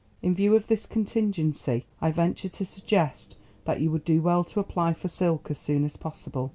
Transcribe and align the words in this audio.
In 0.23 0.33
view 0.33 0.55
of 0.55 0.65
this 0.65 0.87
contingency 0.87 1.85
I 2.01 2.11
venture 2.11 2.49
to 2.49 2.65
suggest 2.65 3.35
that 3.65 3.81
you 3.81 3.91
would 3.91 4.03
do 4.03 4.19
well 4.19 4.43
to 4.45 4.59
apply 4.59 4.93
for 4.93 5.07
silk 5.09 5.51
as 5.51 5.59
soon 5.59 5.83
as 5.85 5.95
possible. 5.95 6.49